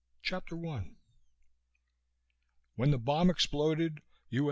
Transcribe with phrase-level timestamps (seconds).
[0.23, 0.95] CHAPTER 1
[2.73, 4.39] When the bomb exploded, U.